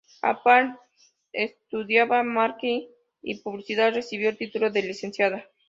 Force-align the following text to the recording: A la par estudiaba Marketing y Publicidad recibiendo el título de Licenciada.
A 0.23 0.29
la 0.29 0.39
par 0.41 0.79
estudiaba 1.31 2.23
Marketing 2.23 2.87
y 3.21 3.39
Publicidad 3.43 3.93
recibiendo 3.93 4.31
el 4.31 4.37
título 4.39 4.71
de 4.71 4.81
Licenciada. 4.81 5.45